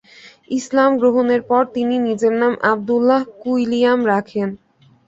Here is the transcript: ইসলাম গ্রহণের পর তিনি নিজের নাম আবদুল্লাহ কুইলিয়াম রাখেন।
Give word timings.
ইসলাম 0.51 0.91
গ্রহণের 0.97 1.41
পর 1.43 1.63
তিনি 1.75 1.95
নিজের 2.07 2.33
নাম 2.41 2.53
আবদুল্লাহ 2.71 3.21
কুইলিয়াম 3.41 3.99
রাখেন। 4.07 4.49